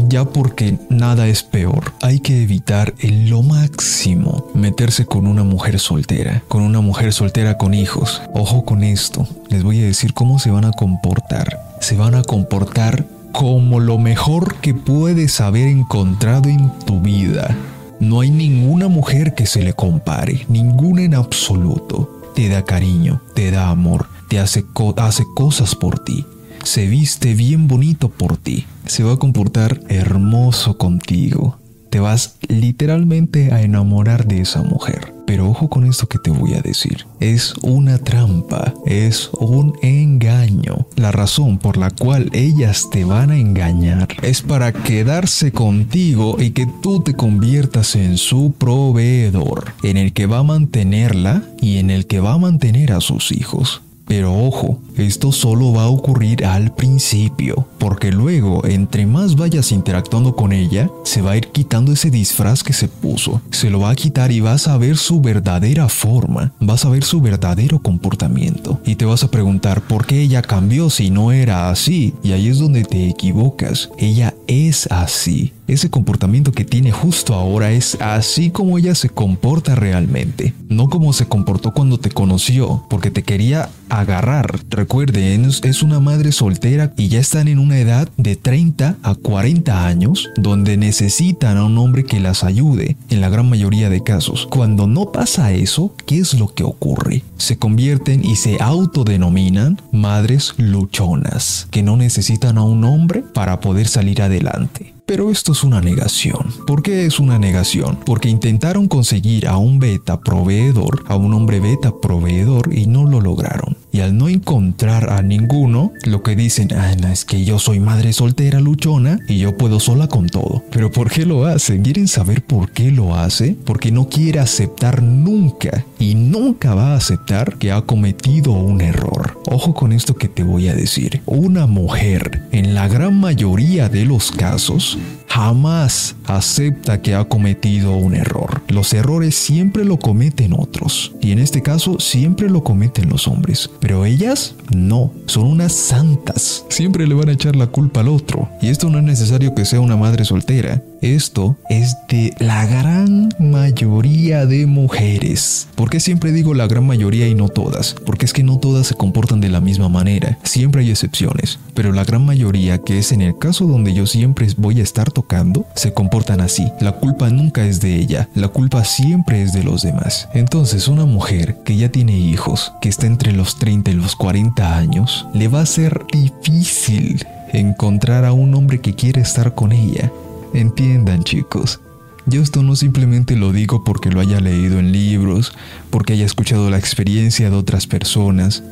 ya 0.08 0.24
porque 0.24 0.78
nada 0.88 1.26
es 1.26 1.42
peor. 1.42 1.92
Hay 2.02 2.20
que 2.20 2.42
evitar 2.42 2.94
en 3.00 3.30
lo 3.30 3.42
máximo 3.42 4.50
meterse 4.54 5.06
con 5.06 5.26
una 5.26 5.44
mujer 5.44 5.78
soltera, 5.78 6.42
con 6.48 6.62
una 6.62 6.80
mujer 6.80 7.12
soltera 7.12 7.58
con 7.58 7.74
hijos. 7.74 8.22
Ojo 8.34 8.64
con 8.64 8.84
esto, 8.84 9.26
les 9.48 9.62
voy 9.62 9.80
a 9.80 9.86
decir 9.86 10.14
cómo 10.14 10.38
se 10.38 10.50
van 10.50 10.64
a 10.64 10.72
comportar. 10.72 11.60
Se 11.80 11.96
van 11.96 12.14
a 12.14 12.22
comportar 12.22 13.04
como 13.32 13.80
lo 13.80 13.98
mejor 13.98 14.56
que 14.56 14.74
puedes 14.74 15.40
haber 15.40 15.68
encontrado 15.68 16.48
en 16.48 16.70
tu 16.86 17.00
vida. 17.00 17.56
No 18.00 18.20
hay 18.20 18.30
ninguna 18.30 18.88
mujer 18.88 19.34
que 19.34 19.46
se 19.46 19.62
le 19.62 19.72
compare, 19.72 20.46
ninguna 20.48 21.02
en 21.02 21.14
absoluto. 21.14 22.20
Te 22.34 22.48
da 22.48 22.64
cariño, 22.64 23.20
te 23.34 23.50
da 23.50 23.70
amor, 23.70 24.06
te 24.28 24.38
hace, 24.38 24.64
hace 24.98 25.24
cosas 25.34 25.74
por 25.74 25.98
ti, 26.04 26.24
se 26.62 26.86
viste 26.86 27.34
bien 27.34 27.66
bonito 27.66 28.08
por 28.08 28.36
ti, 28.36 28.66
se 28.86 29.02
va 29.02 29.14
a 29.14 29.18
comportar 29.18 29.80
hermoso 29.88 30.78
contigo. 30.78 31.58
Te 31.90 31.98
vas 31.98 32.36
literalmente 32.48 33.52
a 33.52 33.62
enamorar 33.62 34.26
de 34.26 34.42
esa 34.42 34.62
mujer. 34.62 35.17
Pero 35.28 35.50
ojo 35.50 35.68
con 35.68 35.84
esto 35.84 36.06
que 36.06 36.18
te 36.18 36.30
voy 36.30 36.54
a 36.54 36.62
decir. 36.62 37.04
Es 37.20 37.52
una 37.60 37.98
trampa, 37.98 38.72
es 38.86 39.28
un 39.38 39.76
engaño. 39.82 40.86
La 40.96 41.12
razón 41.12 41.58
por 41.58 41.76
la 41.76 41.90
cual 41.90 42.30
ellas 42.32 42.88
te 42.90 43.04
van 43.04 43.30
a 43.30 43.36
engañar 43.36 44.08
es 44.22 44.40
para 44.40 44.72
quedarse 44.72 45.52
contigo 45.52 46.36
y 46.40 46.52
que 46.52 46.66
tú 46.80 47.00
te 47.00 47.12
conviertas 47.12 47.94
en 47.94 48.16
su 48.16 48.54
proveedor, 48.56 49.74
en 49.82 49.98
el 49.98 50.14
que 50.14 50.24
va 50.24 50.38
a 50.38 50.44
mantenerla 50.44 51.42
y 51.60 51.76
en 51.76 51.90
el 51.90 52.06
que 52.06 52.20
va 52.20 52.32
a 52.32 52.38
mantener 52.38 52.92
a 52.92 53.02
sus 53.02 53.30
hijos. 53.30 53.82
Pero 54.08 54.34
ojo, 54.34 54.80
esto 54.96 55.32
solo 55.32 55.72
va 55.74 55.84
a 55.84 55.88
ocurrir 55.88 56.46
al 56.46 56.74
principio, 56.74 57.66
porque 57.78 58.10
luego, 58.10 58.64
entre 58.64 59.04
más 59.04 59.36
vayas 59.36 59.70
interactuando 59.70 60.34
con 60.34 60.52
ella, 60.54 60.90
se 61.04 61.20
va 61.20 61.32
a 61.32 61.36
ir 61.36 61.48
quitando 61.48 61.92
ese 61.92 62.10
disfraz 62.10 62.64
que 62.64 62.72
se 62.72 62.88
puso, 62.88 63.42
se 63.50 63.68
lo 63.68 63.80
va 63.80 63.90
a 63.90 63.94
quitar 63.94 64.32
y 64.32 64.40
vas 64.40 64.66
a 64.66 64.78
ver 64.78 64.96
su 64.96 65.20
verdadera 65.20 65.90
forma, 65.90 66.52
vas 66.58 66.86
a 66.86 66.88
ver 66.88 67.04
su 67.04 67.20
verdadero 67.20 67.80
comportamiento. 67.80 68.80
Y 68.86 68.94
te 68.94 69.04
vas 69.04 69.24
a 69.24 69.30
preguntar 69.30 69.82
por 69.82 70.06
qué 70.06 70.22
ella 70.22 70.40
cambió 70.40 70.88
si 70.88 71.10
no 71.10 71.30
era 71.30 71.68
así, 71.68 72.14
y 72.22 72.32
ahí 72.32 72.48
es 72.48 72.58
donde 72.58 72.84
te 72.84 73.10
equivocas, 73.10 73.90
ella 73.98 74.34
es 74.46 74.86
así. 74.90 75.52
Ese 75.68 75.90
comportamiento 75.90 76.50
que 76.52 76.64
tiene 76.64 76.92
justo 76.92 77.34
ahora 77.34 77.72
es 77.72 77.98
así 78.00 78.48
como 78.48 78.78
ella 78.78 78.94
se 78.94 79.10
comporta 79.10 79.74
realmente, 79.74 80.54
no 80.70 80.88
como 80.88 81.12
se 81.12 81.26
comportó 81.26 81.74
cuando 81.74 82.00
te 82.00 82.10
conoció, 82.10 82.86
porque 82.88 83.10
te 83.10 83.22
quería 83.22 83.68
agarrar. 83.90 84.60
Recuerden, 84.70 85.44
es 85.44 85.82
una 85.82 86.00
madre 86.00 86.32
soltera 86.32 86.94
y 86.96 87.08
ya 87.08 87.20
están 87.20 87.48
en 87.48 87.58
una 87.58 87.78
edad 87.78 88.08
de 88.16 88.34
30 88.34 88.96
a 89.02 89.14
40 89.14 89.86
años 89.86 90.30
donde 90.36 90.78
necesitan 90.78 91.58
a 91.58 91.64
un 91.64 91.76
hombre 91.76 92.04
que 92.04 92.18
las 92.18 92.44
ayude 92.44 92.96
en 93.10 93.20
la 93.20 93.28
gran 93.28 93.50
mayoría 93.50 93.90
de 93.90 94.02
casos. 94.02 94.46
Cuando 94.50 94.86
no 94.86 95.12
pasa 95.12 95.52
eso, 95.52 95.94
¿qué 96.06 96.18
es 96.18 96.32
lo 96.32 96.48
que 96.54 96.64
ocurre? 96.64 97.22
Se 97.36 97.58
convierten 97.58 98.24
y 98.24 98.36
se 98.36 98.56
autodenominan 98.58 99.82
madres 99.92 100.54
luchonas, 100.56 101.68
que 101.70 101.82
no 101.82 101.98
necesitan 101.98 102.56
a 102.56 102.62
un 102.62 102.84
hombre 102.84 103.22
para 103.22 103.60
poder 103.60 103.86
salir 103.86 104.22
adelante. 104.22 104.97
Pero 105.08 105.30
esto 105.30 105.52
es 105.52 105.64
una 105.64 105.80
negación. 105.80 106.52
¿Por 106.66 106.82
qué 106.82 107.06
es 107.06 107.18
una 107.18 107.38
negación? 107.38 107.98
Porque 108.04 108.28
intentaron 108.28 108.88
conseguir 108.88 109.48
a 109.48 109.56
un 109.56 109.78
beta 109.78 110.20
proveedor, 110.20 111.02
a 111.08 111.16
un 111.16 111.32
hombre 111.32 111.60
beta 111.60 111.98
proveedor 111.98 112.74
y 112.74 112.86
no 112.86 113.06
lo 113.06 113.22
lograron. 113.22 113.78
Al 114.00 114.16
no 114.16 114.28
encontrar 114.28 115.10
a 115.10 115.22
ninguno, 115.22 115.92
lo 116.04 116.22
que 116.22 116.36
dicen, 116.36 116.68
ah, 116.72 116.92
es 117.12 117.24
que 117.24 117.44
yo 117.44 117.58
soy 117.58 117.80
madre 117.80 118.12
soltera 118.12 118.60
luchona 118.60 119.18
y 119.28 119.38
yo 119.38 119.56
puedo 119.56 119.80
sola 119.80 120.08
con 120.08 120.28
todo. 120.28 120.62
Pero 120.70 120.90
¿por 120.90 121.10
qué 121.10 121.26
lo 121.26 121.46
hace? 121.46 121.80
¿Quieren 121.80 122.08
saber 122.08 122.42
por 122.42 122.70
qué 122.70 122.90
lo 122.90 123.16
hace? 123.16 123.56
Porque 123.64 123.90
no 123.90 124.08
quiere 124.08 124.38
aceptar 124.38 125.02
nunca 125.02 125.84
y 125.98 126.14
nunca 126.14 126.74
va 126.74 126.92
a 126.92 126.96
aceptar 126.96 127.56
que 127.58 127.72
ha 127.72 127.82
cometido 127.82 128.52
un 128.52 128.80
error. 128.80 129.40
Ojo 129.46 129.74
con 129.74 129.92
esto 129.92 130.14
que 130.14 130.28
te 130.28 130.42
voy 130.42 130.68
a 130.68 130.74
decir. 130.74 131.22
Una 131.26 131.66
mujer, 131.66 132.42
en 132.52 132.74
la 132.74 132.88
gran 132.88 133.18
mayoría 133.18 133.88
de 133.88 134.04
los 134.04 134.30
casos, 134.30 134.98
jamás 135.28 136.16
acepta 136.24 137.00
que 137.00 137.14
ha 137.14 137.24
cometido 137.24 137.96
un 137.96 138.14
error. 138.14 138.62
Los 138.68 138.92
errores 138.92 139.34
siempre 139.34 139.84
lo 139.84 139.98
cometen 139.98 140.52
otros. 140.52 141.12
Y 141.20 141.32
en 141.32 141.38
este 141.38 141.62
caso 141.62 142.00
siempre 142.00 142.50
lo 142.50 142.64
cometen 142.64 143.08
los 143.08 143.28
hombres. 143.28 143.70
Ellas 144.04 144.54
no, 144.74 145.12
son 145.26 145.44
unas 145.44 145.72
santas. 145.72 146.64
Siempre 146.68 147.06
le 147.06 147.14
van 147.14 147.28
a 147.28 147.32
echar 147.32 147.56
la 147.56 147.66
culpa 147.66 148.00
al 148.00 148.08
otro. 148.08 148.48
Y 148.60 148.68
esto 148.68 148.90
no 148.90 148.98
es 148.98 149.04
necesario 149.04 149.54
que 149.54 149.64
sea 149.64 149.80
una 149.80 149.96
madre 149.96 150.24
soltera. 150.24 150.82
Esto 151.00 151.56
es 151.68 151.96
de 152.08 152.34
la 152.40 152.66
gran 152.66 153.28
mayoría 153.38 154.46
de 154.46 154.66
mujeres. 154.66 155.68
¿Por 155.76 155.90
qué 155.90 156.00
siempre 156.00 156.32
digo 156.32 156.54
la 156.54 156.66
gran 156.66 156.84
mayoría 156.86 157.28
y 157.28 157.36
no 157.36 157.48
todas? 157.48 157.94
Porque 158.04 158.24
es 158.24 158.32
que 158.32 158.42
no 158.42 158.58
todas 158.58 158.88
se 158.88 158.96
comportan 158.96 159.40
de 159.40 159.48
la 159.48 159.60
misma 159.60 159.88
manera. 159.88 160.38
Siempre 160.42 160.82
hay 160.82 160.90
excepciones. 160.90 161.60
Pero 161.74 161.92
la 161.92 162.04
gran 162.04 162.24
mayoría, 162.24 162.78
que 162.78 162.98
es 162.98 163.12
en 163.12 163.22
el 163.22 163.38
caso 163.38 163.66
donde 163.66 163.94
yo 163.94 164.06
siempre 164.06 164.48
voy 164.56 164.80
a 164.80 164.82
estar 164.82 165.12
tocando, 165.12 165.66
se 165.76 165.92
comportan 165.92 166.40
así. 166.40 166.72
La 166.80 166.92
culpa 166.92 167.30
nunca 167.30 167.64
es 167.64 167.80
de 167.80 167.94
ella. 167.94 168.28
La 168.34 168.48
culpa 168.48 168.84
siempre 168.84 169.42
es 169.42 169.52
de 169.52 169.62
los 169.62 169.82
demás. 169.82 170.28
Entonces 170.34 170.88
una 170.88 171.04
mujer 171.04 171.58
que 171.64 171.76
ya 171.76 171.90
tiene 171.90 172.18
hijos, 172.18 172.72
que 172.80 172.88
está 172.88 173.06
entre 173.06 173.32
los 173.32 173.56
30 173.58 173.92
y 173.92 173.94
los 173.94 174.16
40 174.16 174.76
años, 174.76 175.26
le 175.32 175.46
va 175.46 175.60
a 175.60 175.66
ser 175.66 176.02
difícil 176.12 177.24
encontrar 177.52 178.24
a 178.24 178.32
un 178.32 178.54
hombre 178.54 178.80
que 178.80 178.94
quiera 178.94 179.22
estar 179.22 179.54
con 179.54 179.72
ella 179.72 180.10
Entiendan 180.54 181.24
chicos, 181.24 181.80
yo 182.26 182.42
esto 182.42 182.62
no 182.62 182.76
simplemente 182.76 183.36
lo 183.36 183.52
digo 183.52 183.84
porque 183.84 184.10
lo 184.10 184.20
haya 184.20 184.40
leído 184.40 184.78
en 184.78 184.92
libros, 184.92 185.52
porque 185.90 186.14
haya 186.14 186.26
escuchado 186.26 186.70
la 186.70 186.78
experiencia 186.78 187.50
de 187.50 187.56
otras 187.56 187.86
personas. 187.86 188.62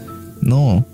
No, 0.41 0.85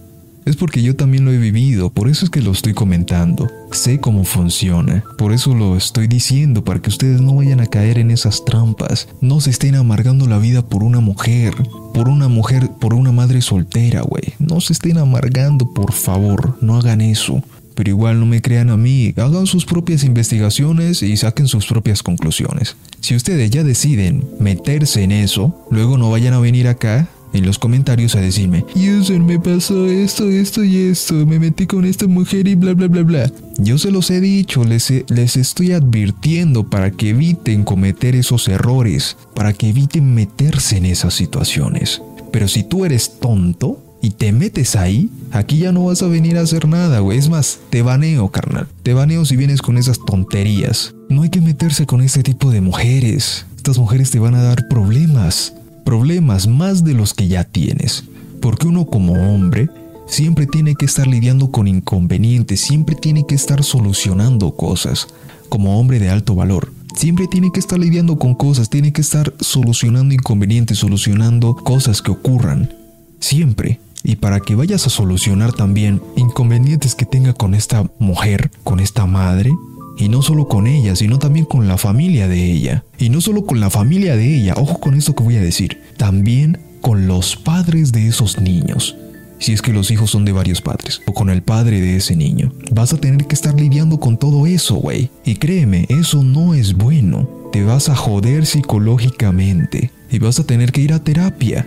es 0.45 0.57
porque 0.57 0.83
yo 0.83 0.97
también 0.97 1.25
lo 1.25 1.33
he 1.33 1.39
vivido, 1.39 1.91
por 1.91 2.09
eso 2.09 2.25
es 2.25 2.31
que 2.31 2.43
lo 2.43 2.51
estoy 2.51 2.75
comentando. 2.75 3.49
Sé 3.71 4.01
cómo 4.01 4.25
funciona, 4.25 5.05
por 5.19 5.33
eso 5.33 5.55
lo 5.55 5.77
estoy 5.77 6.09
diciendo, 6.09 6.65
para 6.65 6.81
que 6.81 6.91
ustedes 6.91 7.21
no 7.21 7.35
vayan 7.37 7.61
a 7.61 7.67
caer 7.67 7.99
en 7.99 8.11
esas 8.11 8.45
trampas. 8.45 9.09
No 9.21 9.41
se 9.41 9.51
estén 9.51 9.77
amargando 9.77 10.27
la 10.27 10.39
vida 10.39 10.63
por 10.63 10.83
una 10.83 11.01
mujer, 11.01 11.55
por 11.95 12.09
una 12.09 12.29
mujer, 12.29 12.71
por 12.81 12.95
una 12.95 13.13
madre 13.13 13.41
soltera, 13.41 14.03
güey. 14.03 14.35
No 14.41 14.61
se 14.61 14.73
estén 14.73 14.99
amargando, 14.99 15.73
por 15.73 15.93
favor, 15.93 16.59
no 16.61 16.77
hagan 16.77 17.01
eso 17.01 17.43
pero 17.75 17.91
igual 17.91 18.21
no 18.21 18.27
me 18.27 18.43
crean 18.43 18.71
a 18.71 18.77
mí, 18.77 19.15
hagan 19.17 19.47
sus 19.47 19.65
propias 19.65 20.05
investigaciones 20.05 21.03
y 21.03 21.17
saquen 21.17 21.49
sus 21.49 21.67
propias 21.67 22.03
conclusiones. 22.03 22.77
Si 23.01 23.15
ustedes 23.15 23.51
ya 23.51 23.65
deciden 23.65 24.25
meterse 24.39 25.03
en 25.03 25.13
eso, 25.13 25.67
luego 25.71 25.99
no 25.99 26.11
vayan 26.11 26.35
a 26.35 26.41
venir 26.41 26.69
acá 26.69 27.09
en 27.33 27.47
los 27.47 27.59
comentarios 27.59 28.15
a 28.15 28.21
decirme, 28.21 28.65
User, 28.75 29.21
me 29.21 29.39
pasó 29.39 29.87
esto, 29.87 30.29
esto 30.29 30.65
y 30.65 30.77
esto, 30.77 31.15
me 31.27 31.39
metí 31.39 31.67
con 31.67 31.85
esta 31.85 32.07
mujer 32.07 32.47
y 32.47 32.55
bla 32.55 32.75
bla 32.75 32.89
bla 32.89 33.03
bla. 33.03 33.33
Yo 33.59 33.79
se 33.79 33.91
los 33.91 34.11
he 34.11 34.21
dicho, 34.21 34.65
les, 34.65 34.93
les 35.09 35.37
estoy 35.37 35.73
advirtiendo 35.73 36.69
para 36.69 36.91
que 36.91 37.11
eviten 37.11 37.65
cometer 37.65 38.15
esos 38.17 38.49
errores, 38.49 39.17
para 39.35 39.53
que 39.53 39.71
eviten 39.71 40.15
meterse 40.15 40.77
en 40.77 40.87
esas 40.87 41.15
situaciones. 41.15 42.03
Pero 42.33 42.49
si 42.49 42.65
tú 42.65 42.85
eres 42.85 43.19
tonto 43.19 43.92
y 44.03 44.11
te 44.11 44.33
metes 44.33 44.77
ahí, 44.77 45.09
Aquí 45.33 45.57
ya 45.57 45.73
no 45.73 45.87
vas 45.87 46.03
a 46.03 46.09
venir 46.09 46.37
a 46.37 46.43
hacer 46.43 46.69
nada, 46.69 47.01
güey. 47.01 47.17
Es 47.19 47.31
más, 47.31 47.59
te 47.71 47.81
baneo, 47.81 48.29
carnal. 48.31 48.69
Te 48.83 48.93
baneo 48.93 49.25
si 49.25 49.35
vienes 49.35 49.63
con 49.63 49.79
esas 49.79 49.99
tonterías. 50.05 50.95
No 51.09 51.23
hay 51.23 51.31
que 51.31 51.41
meterse 51.41 51.87
con 51.87 52.03
este 52.03 52.23
tipo 52.23 52.51
de 52.51 52.61
mujeres. 52.61 53.47
Estas 53.57 53.79
mujeres 53.79 54.11
te 54.11 54.19
van 54.19 54.35
a 54.35 54.43
dar 54.43 54.69
problemas. 54.69 55.55
Problemas 55.87 56.47
más 56.47 56.85
de 56.85 56.93
los 56.93 57.15
que 57.15 57.29
ya 57.29 57.45
tienes. 57.45 58.05
Porque 58.43 58.67
uno 58.67 58.85
como 58.85 59.15
hombre 59.15 59.71
siempre 60.07 60.47
tiene 60.47 60.75
que 60.75 60.85
estar 60.85 61.07
lidiando 61.07 61.51
con 61.51 61.67
inconvenientes, 61.67 62.61
siempre 62.61 62.95
tiene 62.95 63.25
que 63.27 63.35
estar 63.35 63.65
solucionando 63.65 64.55
cosas. 64.55 65.07
Como 65.49 65.81
hombre 65.81 65.99
de 65.99 66.11
alto 66.11 66.35
valor. 66.35 66.75
Siempre 66.95 67.27
tiene 67.27 67.51
que 67.51 67.61
estar 67.61 67.79
lidiando 67.79 68.19
con 68.19 68.35
cosas, 68.35 68.69
tiene 68.69 68.93
que 68.93 69.01
estar 69.01 69.33
solucionando 69.41 70.13
inconvenientes, 70.13 70.77
solucionando 70.77 71.57
cosas 71.57 72.03
que 72.03 72.11
ocurran. 72.11 72.71
Siempre. 73.19 73.81
Y 74.05 74.17
para 74.17 74.41
que 74.41 74.55
vayas 74.55 74.87
a 74.87 74.91
solucionar 74.91 75.53
también 75.53 76.03
inconvenientes 76.17 76.95
que 76.95 77.07
tenga 77.07 77.33
con 77.35 77.55
esta 77.55 77.85
mujer, 77.99 78.51
con 78.65 78.81
esta 78.81 79.07
madre, 79.07 79.53
y 79.97 80.09
no 80.09 80.23
solo 80.23 80.49
con 80.49 80.67
ella, 80.67 80.97
sino 80.97 81.19
también 81.19 81.45
con 81.45 81.69
la 81.69 81.79
familia 81.79 82.29
de 82.29 82.45
ella. 82.51 82.85
Y 82.99 83.11
no 83.11 83.21
solo 83.21 83.45
con 83.47 83.61
la 83.61 83.71
familia 83.71 84.17
de 84.17 84.37
ella, 84.37 84.55
ojo 84.57 84.81
con 84.81 84.95
esto 84.95 85.15
que 85.15 85.23
voy 85.23 85.37
a 85.37 85.43
decir, 85.43 85.81
también 85.97 86.59
con 86.81 87.07
los 87.07 87.37
padres 87.37 87.93
de 87.93 88.09
esos 88.09 88.41
niños. 88.41 88.97
Si 89.39 89.53
es 89.53 89.61
que 89.61 89.73
los 89.73 89.91
hijos 89.91 90.11
son 90.11 90.25
de 90.25 90.33
varios 90.33 90.61
padres, 90.61 91.01
o 91.07 91.13
con 91.13 91.29
el 91.29 91.43
padre 91.43 91.81
de 91.81 91.97
ese 91.97 92.15
niño. 92.15 92.53
Vas 92.71 92.93
a 92.93 92.99
tener 92.99 93.27
que 93.27 93.35
estar 93.35 93.59
lidiando 93.59 93.99
con 93.99 94.17
todo 94.17 94.47
eso, 94.47 94.77
güey. 94.77 95.11
Y 95.25 95.35
créeme, 95.37 95.87
eso 95.89 96.23
no 96.23 96.55
es 96.55 96.75
bueno. 96.75 97.29
Te 97.51 97.65
vas 97.65 97.89
a 97.89 97.97
joder 97.97 98.47
psicológicamente. 98.47 99.91
Y 100.11 100.21
vas 100.21 100.39
a 100.39 100.45
tener 100.45 100.71
que 100.71 100.83
ir 100.83 100.93
a 100.93 101.03
terapia 101.03 101.67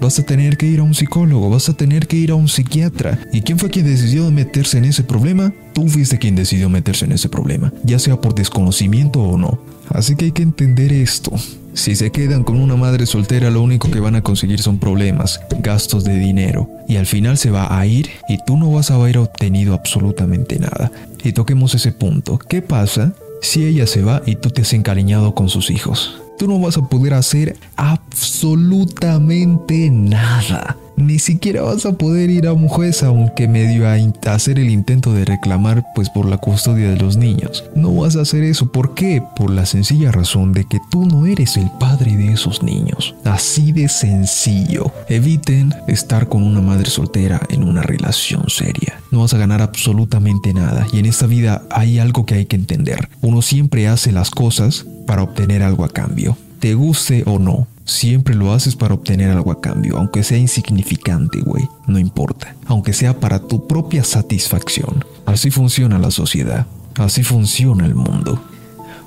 vas 0.00 0.18
a 0.18 0.22
tener 0.22 0.56
que 0.56 0.66
ir 0.66 0.80
a 0.80 0.82
un 0.82 0.94
psicólogo, 0.94 1.50
vas 1.50 1.68
a 1.68 1.74
tener 1.74 2.06
que 2.06 2.16
ir 2.16 2.30
a 2.30 2.34
un 2.34 2.48
psiquiatra. 2.48 3.18
¿Y 3.32 3.42
quién 3.42 3.58
fue 3.58 3.70
quien 3.70 3.86
decidió 3.86 4.30
meterse 4.30 4.78
en 4.78 4.86
ese 4.86 5.04
problema? 5.04 5.52
Tú 5.72 5.88
fuiste 5.88 6.18
quien 6.18 6.34
decidió 6.34 6.68
meterse 6.68 7.04
en 7.04 7.12
ese 7.12 7.28
problema, 7.28 7.72
ya 7.84 7.98
sea 7.98 8.20
por 8.20 8.34
desconocimiento 8.34 9.20
o 9.20 9.36
no. 9.38 9.60
Así 9.88 10.16
que 10.16 10.26
hay 10.26 10.32
que 10.32 10.42
entender 10.42 10.92
esto. 10.92 11.32
Si 11.74 11.94
se 11.94 12.10
quedan 12.10 12.42
con 12.42 12.60
una 12.60 12.76
madre 12.76 13.06
soltera, 13.06 13.50
lo 13.50 13.62
único 13.62 13.90
que 13.90 14.00
van 14.00 14.16
a 14.16 14.22
conseguir 14.22 14.60
son 14.60 14.78
problemas, 14.78 15.40
gastos 15.60 16.04
de 16.04 16.18
dinero, 16.18 16.68
y 16.88 16.96
al 16.96 17.06
final 17.06 17.38
se 17.38 17.50
va 17.50 17.78
a 17.78 17.86
ir 17.86 18.10
y 18.28 18.38
tú 18.44 18.56
no 18.56 18.72
vas 18.72 18.90
a 18.90 18.96
haber 18.96 19.18
obtenido 19.18 19.74
absolutamente 19.74 20.58
nada. 20.58 20.90
Y 21.22 21.32
toquemos 21.32 21.74
ese 21.74 21.92
punto. 21.92 22.38
¿Qué 22.38 22.62
pasa 22.62 23.12
si 23.40 23.64
ella 23.64 23.86
se 23.86 24.02
va 24.02 24.22
y 24.26 24.36
tú 24.36 24.50
te 24.50 24.62
has 24.62 24.72
encariñado 24.72 25.34
con 25.34 25.48
sus 25.48 25.70
hijos? 25.70 26.20
Tú 26.40 26.48
no 26.48 26.58
vas 26.58 26.78
a 26.78 26.88
poder 26.88 27.12
hacer 27.12 27.58
absolutamente 27.76 29.90
nada. 29.90 30.74
Ni 31.00 31.18
siquiera 31.18 31.62
vas 31.62 31.86
a 31.86 31.92
poder 31.92 32.28
ir 32.28 32.46
a 32.46 32.52
un 32.52 32.68
juez 32.68 33.02
aunque 33.02 33.48
medio 33.48 33.88
a 33.88 33.94
hacer 34.32 34.58
el 34.58 34.68
intento 34.68 35.12
de 35.14 35.24
reclamar 35.24 35.84
pues 35.94 36.10
por 36.10 36.26
la 36.26 36.36
custodia 36.36 36.90
de 36.90 36.96
los 36.96 37.16
niños. 37.16 37.64
No 37.74 37.94
vas 37.94 38.16
a 38.16 38.20
hacer 38.20 38.42
eso. 38.42 38.70
¿Por 38.70 38.94
qué? 38.94 39.22
Por 39.34 39.50
la 39.50 39.64
sencilla 39.64 40.12
razón 40.12 40.52
de 40.52 40.64
que 40.64 40.78
tú 40.90 41.06
no 41.06 41.24
eres 41.24 41.56
el 41.56 41.70
padre 41.80 42.16
de 42.16 42.32
esos 42.32 42.62
niños. 42.62 43.14
Así 43.24 43.72
de 43.72 43.88
sencillo. 43.88 44.92
Eviten 45.08 45.74
estar 45.88 46.28
con 46.28 46.42
una 46.42 46.60
madre 46.60 46.90
soltera 46.90 47.40
en 47.48 47.62
una 47.62 47.82
relación 47.82 48.44
seria. 48.48 49.00
No 49.10 49.20
vas 49.20 49.32
a 49.32 49.38
ganar 49.38 49.62
absolutamente 49.62 50.52
nada. 50.52 50.86
Y 50.92 50.98
en 50.98 51.06
esta 51.06 51.26
vida 51.26 51.62
hay 51.70 51.98
algo 51.98 52.26
que 52.26 52.34
hay 52.34 52.44
que 52.44 52.56
entender. 52.56 53.08
Uno 53.22 53.40
siempre 53.40 53.88
hace 53.88 54.12
las 54.12 54.30
cosas 54.30 54.84
para 55.06 55.22
obtener 55.22 55.62
algo 55.62 55.84
a 55.84 55.88
cambio. 55.88 56.36
Te 56.58 56.74
guste 56.74 57.24
o 57.26 57.38
no, 57.38 57.66
Siempre 57.90 58.36
lo 58.36 58.52
haces 58.52 58.76
para 58.76 58.94
obtener 58.94 59.30
algo 59.30 59.50
a 59.50 59.60
cambio, 59.60 59.98
aunque 59.98 60.22
sea 60.22 60.38
insignificante, 60.38 61.40
güey. 61.40 61.68
No 61.88 61.98
importa. 61.98 62.54
Aunque 62.66 62.92
sea 62.92 63.18
para 63.18 63.40
tu 63.40 63.66
propia 63.66 64.04
satisfacción. 64.04 65.04
Así 65.26 65.50
funciona 65.50 65.98
la 65.98 66.12
sociedad. 66.12 66.68
Así 66.94 67.24
funciona 67.24 67.84
el 67.84 67.96
mundo. 67.96 68.40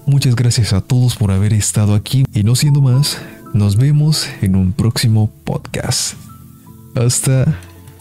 Muchas 0.06 0.36
gracias 0.36 0.74
a 0.74 0.82
todos 0.82 1.16
por 1.16 1.32
haber 1.32 1.54
estado 1.54 1.96
aquí 1.96 2.26
y 2.34 2.44
no 2.44 2.56
siendo 2.56 2.82
más, 2.82 3.20
nos 3.54 3.78
vemos 3.78 4.28
en 4.42 4.58
un 4.58 4.74
próximo 4.74 5.32
podcast. 5.46 6.16
Hasta 6.94 7.58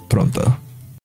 pronto. 0.08 0.58